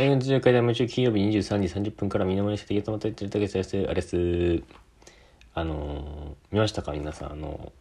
[0.00, 3.76] えー、10回で毎週金曜日23時30分から見直してゲットまたってるだけです。
[3.78, 4.62] あれです。
[5.54, 6.92] あのー見ましたか？
[6.92, 7.32] 皆さん。
[7.32, 7.72] あの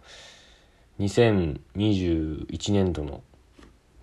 [1.00, 1.62] ー、
[2.50, 3.22] 2021年度の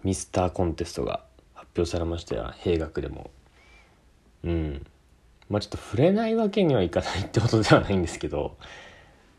[0.05, 1.25] ミスターコンテストが
[1.55, 2.53] 発表されましたよ。
[2.57, 3.33] 兵学でも。
[4.45, 4.87] うん。
[5.51, 8.57] まあちょっと触れないわけにはいかないってことではないんですけど、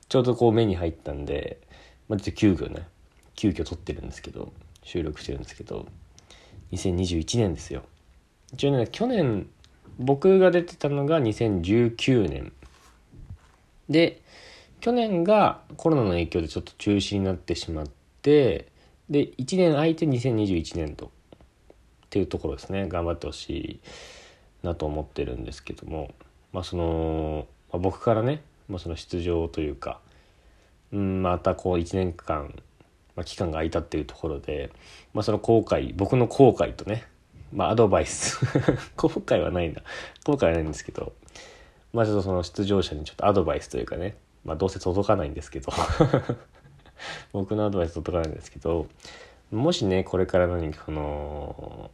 [0.09, 1.61] ちょうどこう目に入ったんで、
[2.09, 2.85] まあちょっと急遽ね、
[3.35, 4.51] 急遽撮ってるんですけど、
[4.83, 5.87] 収録してるんですけど、
[6.73, 7.83] 2021年ですよ。
[8.55, 9.49] 一応ね去年
[9.99, 12.53] 僕が出てたのが2019年。
[13.89, 14.21] で
[14.79, 17.87] 去年がコロナの影響でちょっと中止になってしまっ
[18.21, 18.67] て
[19.09, 21.09] で1年空いて2021年度っ
[22.09, 22.87] ていうところですね。
[22.87, 23.79] 頑張ってほしい
[24.65, 26.13] なと思ってるんですけども。
[26.53, 29.99] まあその、まあ、僕からね、まあ、その出場というか、
[30.95, 32.53] ん、またこう1年間、
[33.17, 34.71] まあ、期間が空いたっていうところで、
[35.13, 37.05] まあ、その後悔僕の後悔とね
[37.55, 38.37] まあ、アドバイス。
[38.97, 39.81] 後悔はないな。
[40.25, 41.13] 後悔はないんですけど。
[41.93, 44.17] まあちょっとその出場者にちょっとアドバイスというかね。
[44.43, 45.71] まあどうせ届かないんですけど。
[47.31, 48.87] 僕のアドバイス届かないんですけど。
[49.51, 51.91] もしねこれから何かその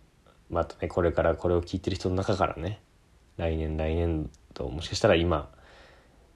[0.50, 2.82] またねこれからこれを聞いてる人の中からね。
[3.38, 5.52] 来年来年ともしかしたら今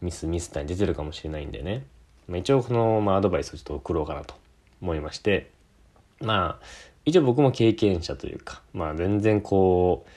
[0.02, 1.88] ミスミスターに出てるかもしれないんでね、
[2.28, 4.36] まあ、一応この、まあ、アドバイスをちょっと送ろうかなと
[4.82, 5.52] 思いまして。
[6.22, 10.10] まあ一応僕も経験者というかまあ全然こう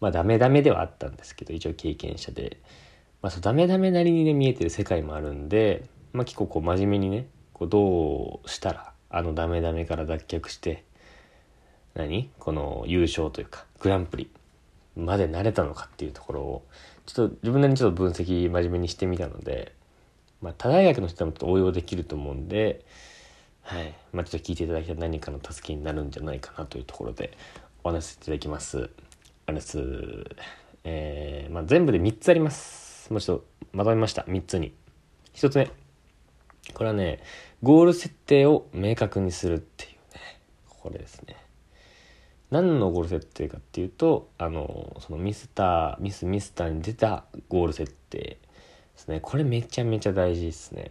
[0.00, 2.58] まあダメダメではあったんですけど一応経験者で、
[3.22, 10.84] まあ、そうダメダメなりにね見えてる世界もあるんで、まあ、結構こう真面目にねこうどうしたらあのダメダメから脱却して
[11.94, 12.30] 何？
[12.38, 14.30] この優勝というかグランプリ
[14.96, 16.62] までなれたのかっていうところを
[17.06, 19.72] ちょっと自分なりにちょっと分析真面目にしてみたので、
[20.40, 22.84] まあ、他大学の人もちょっと応用できると思うんで
[23.62, 23.94] はい。
[24.12, 27.36] まあ、ちょっと聞いていただいたら何かの助けになるんじゃないかなというところで
[27.84, 28.90] お話しいただきます。
[29.46, 29.78] あれです。
[30.84, 33.12] えー、まあ、全部で3つあります。
[33.12, 34.22] もうちょっとまとめました。
[34.22, 34.74] 3つに。
[35.34, 35.70] 1つ目。
[36.74, 37.20] これはね、
[37.62, 40.40] ゴール設定を明確にするっていうね。
[40.68, 41.36] これですね。
[42.50, 48.38] 何のゴール設定かっていうと、あの、そのミスター、ミスミスターに出たゴール設定で
[48.96, 49.20] すね。
[49.20, 50.90] これめちゃめちゃ大事ですね。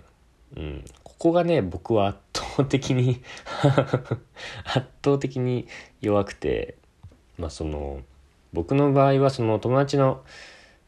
[0.57, 0.85] うん、
[1.21, 3.21] こがね僕は圧倒的に
[4.65, 5.67] 圧倒的に
[6.01, 6.77] 弱くて
[7.37, 7.99] まあその
[8.53, 10.23] 僕の場合はその友達の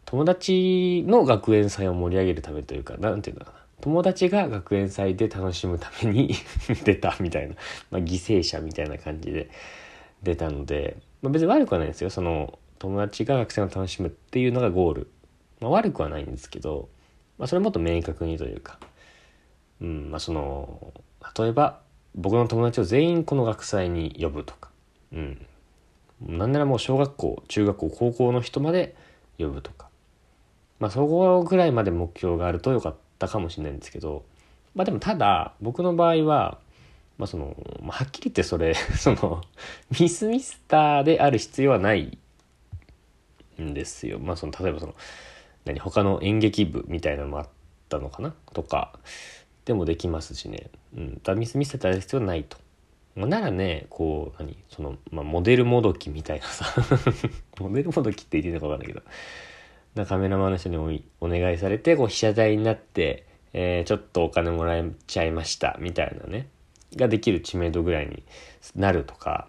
[0.05, 3.63] 友達の学園祭を盛り上げるためというか何て言うんだろうな。
[3.81, 6.33] 友達が学園祭で楽しむために
[6.83, 7.53] 出たみたいな、
[7.91, 9.51] まあ、犠牲者みたいな感じで
[10.23, 12.09] 出たので、まあ、別に悪くはないんですよ。
[12.09, 15.11] その友達が学生を楽しむっていうのがゴール、
[15.59, 16.89] まあ、悪くはないんですけど、
[17.37, 18.79] まあ、それもっと明確にというか
[19.81, 20.93] うんまあ、その
[21.37, 21.81] 例えば
[22.15, 24.69] 僕の友達を全員この学祭に呼ぶとか、
[25.11, 25.45] うん、
[26.21, 28.95] なんならもう小学校中学校高校の人まで
[29.37, 29.87] 呼ぶとか。
[30.79, 34.25] まあそこぐらいまで目標があるとよかったかもしれないんですけど。
[34.75, 36.59] まあでもただ僕の場合は、
[37.17, 39.41] まあそのまあ、はっきり言ってそれ その
[39.99, 42.17] ミスミスターである必要はない
[43.61, 44.19] んですよ。
[44.19, 44.95] まあその例えばその
[45.65, 47.47] 何他の演劇部みたいなのもあっ
[47.89, 48.99] たのかなとか。
[49.65, 52.57] でもできますしね、うん、だ見せたら必要ないと。
[53.15, 54.57] まあ、ならねこう何？
[54.69, 56.65] その、まあ、モデルもどきみたいなさ。
[57.59, 59.01] モデルもどきって言っていいのか分かんないけど。
[59.95, 60.77] なカメラマンの人に
[61.21, 66.47] おお願いされてこう被写体になって、えーちょっとお金もらえちゃいましたみたいなね。
[66.95, 68.23] ができる知名度ぐらいに
[68.75, 69.47] なるとか。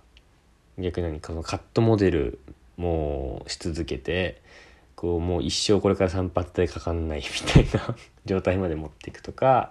[0.79, 1.21] 逆に何？
[1.21, 2.39] このカットモデル
[2.77, 4.43] もし続けて
[5.05, 7.95] こうもう一生これから散髪でかかんないみたいな
[8.25, 9.71] 状態まで持っていくとか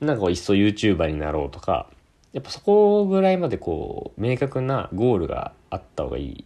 [0.00, 1.88] なんかこう一層 YouTuber になろうとか
[2.34, 6.44] やっぱそこぐらいまでこう明確なゴールがあった方がいい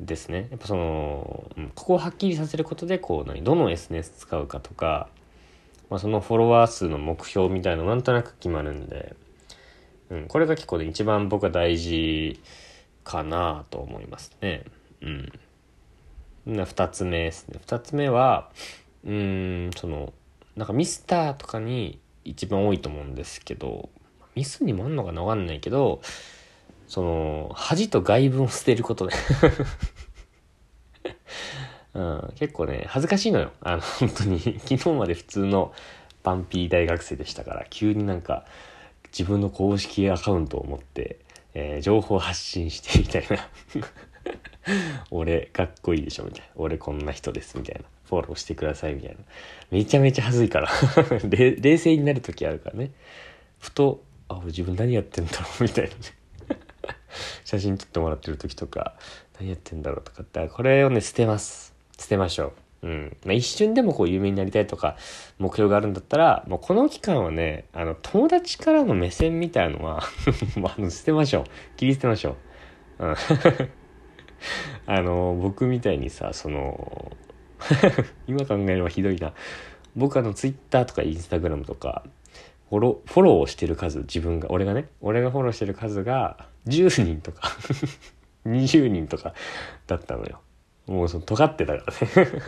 [0.00, 0.48] ですね。
[0.50, 5.08] やっぱその、ここをはっきりさせることでこう何どの SNS 使うかとか、
[5.88, 9.14] まあ、そのフォロワー数の目標みたいのなんとなく決まるんで、
[10.10, 12.40] うん、これが結構ね一番僕は大事
[13.04, 14.64] かなと思いますね。
[15.02, 15.32] うん。
[16.46, 17.60] 2つ目ですね。
[17.66, 18.50] 2つ目は
[19.04, 20.12] うんその
[20.56, 23.88] なんかミスターとかに一番多いと思うんですけど
[24.34, 26.00] ミスにもあんのかなわかんないけど
[26.86, 29.06] その恥と外文を捨てること。
[29.06, 29.14] で
[31.94, 33.52] うん、結構ね恥ずかしいのよ。
[33.60, 34.40] あの本当に。
[34.40, 35.72] 昨日まで普通の
[36.22, 38.44] パンピー大学生でしたから急になんか
[39.06, 41.20] 自分の公式アカウントを持って、
[41.54, 43.48] えー情報発信してみたいな。
[45.10, 46.46] 俺かっこいいでしょみたいな。
[46.56, 47.82] 俺こんな人ですみたいな。
[48.08, 49.16] フォローしてくださいみたいな。
[49.70, 50.68] めちゃめちゃ恥ずいから。
[51.28, 52.90] 冷静になる時あるからね。
[53.58, 55.90] ふとあ俺自分何やってんだろうみたいな。
[55.90, 55.96] ね
[57.44, 58.94] 写真撮ってもらってる時とか
[59.38, 61.74] 何やってんだろうとかってこれをね捨てます。
[61.98, 62.52] 捨てましょ
[62.82, 62.88] う。
[62.88, 63.16] うん。
[63.24, 64.96] まあ、一瞬でもこう有名になりたいとか
[65.38, 71.44] 目標があるんだったらもうこの期間はねあの友達からの目線みたいのはあの捨てましょう。
[71.76, 72.36] 切り捨てましょ
[72.98, 73.16] う、うん、
[74.86, 77.16] あの僕みたいにさその
[78.26, 79.32] 今考えればひどいな。
[79.96, 82.04] 僕あのツイッターとかインスタグラムとか
[82.68, 87.48] フォロフォローをしてる数自分が俺がね俺がフォローしてる数が10人とか
[88.46, 89.34] 20人とか
[89.86, 90.40] だったのよ。
[90.86, 91.84] もうその尖ってたか
[92.16, 92.42] らね。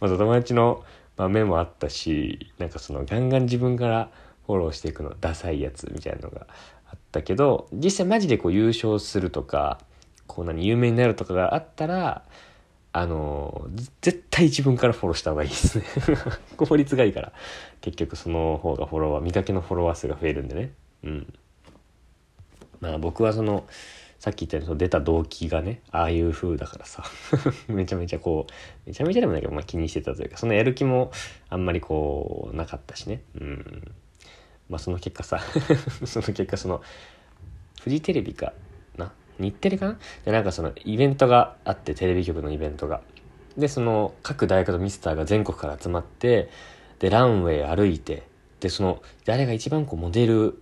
[0.00, 0.84] まず友達の、
[1.16, 4.10] まあ、目もあったしなんかそのガンガン自分から
[4.46, 6.46] フォローしていくのダサいやつみたいなのが
[6.90, 9.80] あったけど実際マジでこう優勝するとか
[10.26, 12.24] こう何有名になるとかがあったら
[12.96, 13.66] あの
[14.02, 15.84] 絶対自分からフォローした方がいいですね。
[16.56, 17.32] 効率がいいから。
[17.80, 20.72] 結局その方がフォロワー見かけのフォロワー数が増えるんでね。
[21.02, 21.34] うん。
[22.80, 23.66] まあ僕はその
[24.20, 27.02] さっき言ったようにその出た動機がねああいう風だからさ。
[27.66, 28.52] めちゃめちゃこう
[28.86, 31.10] めちゃめちゃでもないけど、まあ、気にしてたというかそのやる気も
[31.50, 33.22] あんまりこうなかったしね。
[33.40, 33.92] うん。
[34.68, 35.40] まあその結果さ
[36.06, 36.80] その結果その
[37.82, 38.52] フジテレビか
[39.38, 39.98] 日テレかな？
[40.24, 43.00] でなんかそのイベントがあってテレビ局のイベントが。
[43.56, 46.50] でその各大学のミスターが全国から集まって
[46.98, 48.24] でランウェイ歩いて
[48.60, 50.60] でその誰が一番こうモデル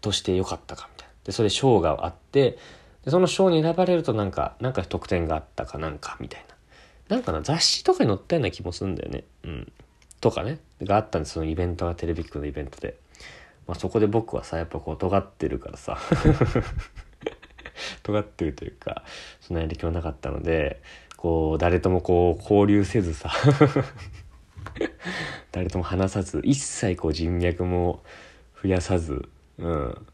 [0.00, 1.14] として良かったかみたいな。
[1.24, 2.58] でそれ賞があって
[3.04, 6.56] でその賞に選ばれるとなんかなんか特典があったかなんかみたいな。
[7.16, 9.22] なんかな雑誌とかに載ったような気もするんだよね。
[9.44, 9.72] うん。
[10.20, 10.58] とかね。
[10.82, 12.96] があったんですそのイベントがテレビ局のイベントで、
[13.68, 15.96] まあ、そこで僕はさやっぱこう尖ってるからさ。
[18.02, 19.04] 尖ってるというか
[19.40, 20.80] そんなやる気はなかったので
[21.16, 23.30] こう誰ともこう交流せずさ
[25.52, 28.02] 誰とも話さず一切こう人脈も
[28.62, 29.28] 増やさず
[29.58, 30.06] うん。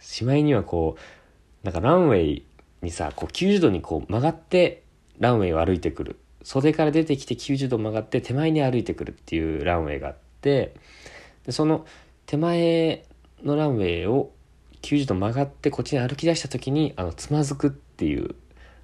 [0.00, 2.44] しまいにはこうなんかランウェイ
[2.82, 4.82] にさこう90度にこう曲がって
[5.18, 6.16] ランウェイを歩いてくる。
[6.42, 10.74] 袖から出てきて90度曲がって手前に歩いてくるっていうランウェイがあって
[11.44, 11.84] でその
[12.26, 13.04] 手前
[13.42, 14.30] のランウェイを
[14.82, 18.34] 90度曲がってこっちに歩き出した時にあのつまずくっていう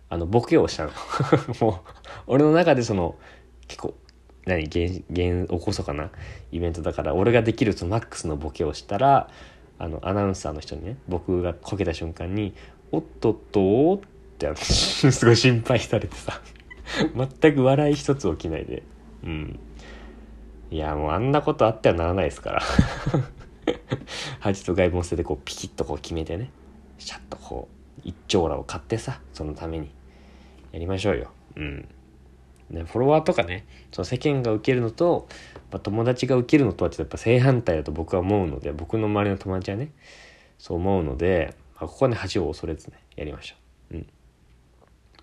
[0.08, 0.90] あのボケをしたの。
[1.60, 1.90] もう
[2.26, 3.16] 俺の中でその
[3.68, 3.94] 結構
[4.46, 6.10] 何げん起こそかな
[6.52, 9.28] イベントだから俺ができるそのマックスのボケをしたら
[9.78, 12.54] あのアナウンサーの人にね僕がこけた瞬間に
[12.92, 13.98] 「おっとっと」っ
[14.38, 16.40] て すごい心配されてさ
[17.40, 18.82] 全く笑い一つ起きないで。
[19.24, 19.58] うん。
[20.70, 22.62] いやもうあんなことあってはならないですから。
[24.44, 26.50] 恥と外門捨てでこうピキッとこう決めてね
[26.98, 27.66] シャッとこ
[27.98, 29.90] う一丁羅を買ってさそのために
[30.70, 31.88] やりましょうようん
[32.70, 35.28] ね、フォロワーとかねその世間が受けるのと、
[35.70, 39.92] まあ、友達が受けるのとはちょっとやっぱ正反対だと僕は思うので僕の周りの友達はね
[40.58, 43.56] そう思うので、まあ、ここはね恥を恐れずねやりましょ
[43.92, 43.94] う。
[43.96, 44.06] うん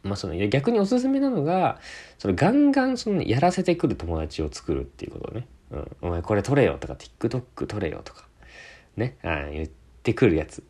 [0.03, 1.79] まあその逆におすすめなのが
[2.17, 5.47] そのガンガンそのやらせてくる友達を作るっていうことね。
[5.71, 8.27] うん、お前これ撮れよとか TikTok 撮れよとか
[8.97, 9.67] ねあ言っ
[10.03, 10.63] てくるやつ。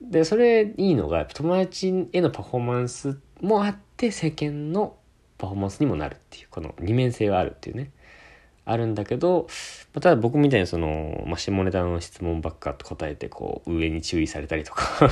[0.00, 4.96] でそれいいのが友達へのパフォーマンスもあって世間の
[5.38, 7.90] パフォーマンスにもなるっていうこの二面性はあるっていうね。
[8.64, 9.48] あるんだけど、
[9.92, 15.10] ま、ただ僕みたいにその、まあ、下ネタの質問ばっかと答えてこう上に注意されたりとか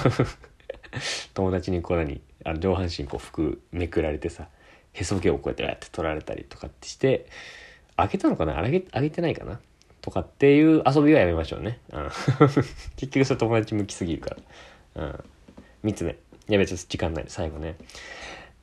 [1.35, 4.49] 友達にこう何あの上半身こう服めくられてさ
[4.93, 7.27] へそ毛をこうやってやって取られたりとかってして
[7.97, 8.59] あげたのかな？
[8.59, 9.61] あげあげてないかな？
[10.01, 11.79] とかっていう遊びはやめましょうね。
[11.93, 12.09] うん、
[12.97, 14.37] 結局それ友達向きすぎるか
[14.97, 15.03] ら。
[15.05, 15.25] うん。
[15.85, 16.17] 3つ目。
[16.49, 17.25] やべ、ちょっと時間ない。
[17.29, 17.77] 最後ね。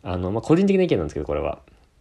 [0.03, 1.59] あの、まあ、個人的な意見なんですけど、これは。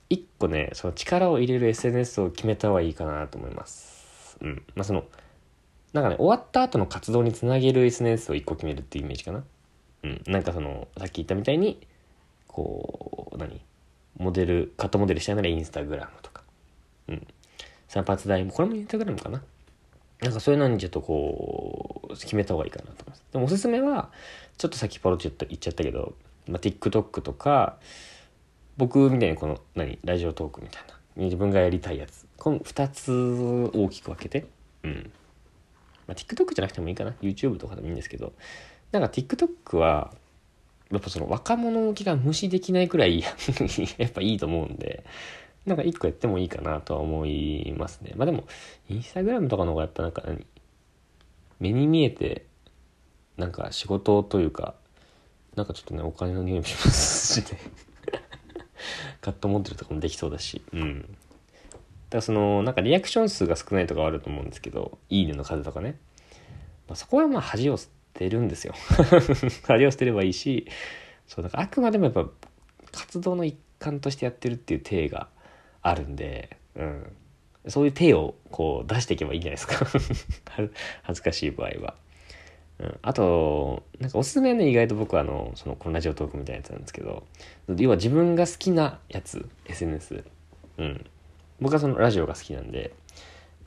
[0.09, 4.37] 一個ね、その力を入れる SNS を決めた方がいいかなと思います。
[4.41, 4.63] うん。
[4.75, 5.05] まあ、その、
[5.93, 9.45] なんかね、終わった後の活動につなげる SNS を一個決めるっていうイメージかな。
[10.05, 10.23] うん。
[10.27, 11.87] なんかその、さっき言ったみたいに、
[12.47, 13.61] こう、何？
[14.19, 16.43] モデル、カットモデルしたいならインスタグラムとか。
[17.09, 17.27] うん。
[17.89, 19.43] 散髪代も、これもインスタグラムかな？
[20.21, 23.25] なんかそういうのにちょっとこう、決めた方がいいかなと思います。
[23.33, 24.11] でもおすすめは、
[24.57, 26.15] ちょっとさっきポロッと言っちゃったけど、
[26.49, 27.77] まあ、TikTok とか
[28.77, 34.47] 僕みたいにこの何ラジオトークみたいな自分がやりたいやつこの2つ大きく分けて
[34.85, 35.11] うん
[36.07, 38.33] まあ、TikTok じゃなくてもいいかな YouTube とかでもいいんですけど
[38.93, 40.13] なんか TikTok は
[40.93, 43.29] やっぱその若者向きが無視できないくらいや
[44.07, 45.03] っぱいいと思うんで
[45.67, 48.13] なんか1個やってもいいかなとは思いますね。
[48.17, 48.45] まあでも
[48.89, 50.47] インスタグラムとかの方がやっぱなんか何
[51.59, 52.47] 目に見えて
[53.37, 54.75] なんか仕事というか
[55.57, 57.59] なんかちょっとねお金の匂いもしますしね。
[59.21, 60.63] カットモデルとかもできそうだし。
[60.73, 61.01] うん。
[61.01, 61.17] だか
[62.11, 65.99] らそのなんかリアクション数が少ないとかはあると思うんですけどいいねの数とかね、
[66.87, 68.75] まあ、そこはまあ恥を捨てるんですよ。
[69.67, 70.69] あれを捨てればいいし
[71.27, 72.29] そうだからあくまでもやっぱ
[72.93, 75.29] 活動の一環としてやってるっていう体が
[75.89, 77.13] あるんで、うん、
[77.69, 79.87] そういう体をこう出していけばいいんじゃないですか。
[81.03, 81.95] 恥ずかしい場合は。
[82.79, 87.27] うん、あとなんかおすすめはね意外と僕はあのそのこのラジオトークみたいなやつなんですけど
[87.75, 90.25] 要は自分が好きなやつ SNS
[90.79, 91.07] うん。
[91.59, 92.93] 僕はそのラジオが好きなんで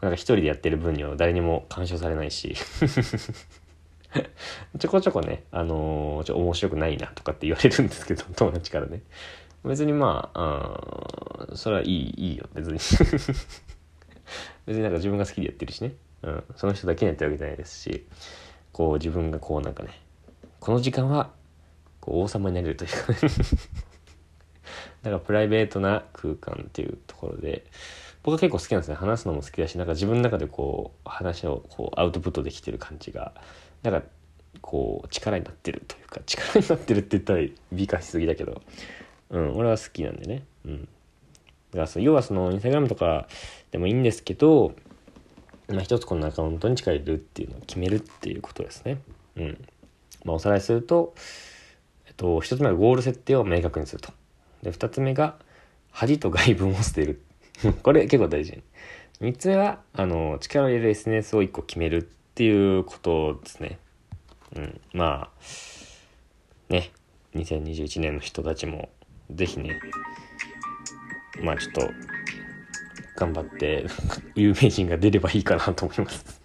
[0.02, 2.56] なんか一人でやってる分には誰にも干渉されないし。
[4.80, 9.02] ちょこちょこね、あのー、ちょ面白くないなとかって言われるんですけど、友達からね。
[9.63, 12.80] 別にまあ、あそれはいい、いいよ、別に。
[14.66, 15.94] 別になんか自分が好きでやってるしね。
[16.22, 18.06] うん、その人だけにやってるわけじゃないですし、
[18.72, 20.00] こう自分がこうなんかね、
[20.60, 21.32] この時間は
[22.00, 23.13] こう王様になれるというか
[25.04, 27.66] だからプライベートな空間っていうところで、
[28.24, 28.96] 僕は結構好きなんですね。
[28.96, 33.34] 話すのも好きだし、なんか自分の中でこう話をこうアウトプットできてる感じが、
[33.82, 34.04] なんか
[34.62, 38.62] こう力になってるというか、力になってるって言ったら美化しすぎだけど、
[39.30, 40.44] うん、俺は好きなんでね。
[40.66, 40.82] うん。
[40.82, 40.88] だ
[41.74, 43.28] からそう要はそのインスタグラムとか
[43.72, 44.74] でもいいんですけど、
[45.68, 49.02] まあ、一つこのアカウントに力入れるっていうのを決めるっていうことですね。
[49.36, 49.66] うん。
[50.26, 51.14] まあ、おさらいすると、
[52.08, 54.12] えっと、一つ目はゴール設定を明確にすると。
[54.64, 55.38] で、二つ目が、
[55.92, 57.22] 恥と外文を捨てる。
[57.84, 58.64] これ結構大事。
[59.20, 62.02] 三つ目は、あの、力を入れる SNS を一個決めるっ
[62.36, 63.80] ていうことですね。
[64.56, 64.82] うん。
[64.94, 65.30] ま
[66.70, 66.92] あ、ね、
[67.36, 68.90] 2021年の人たちも、
[69.32, 69.80] ぜひね、
[71.42, 71.92] まあちょっと、
[73.16, 73.86] 頑張って
[74.36, 76.38] 有名人が出ればいいかなと思います。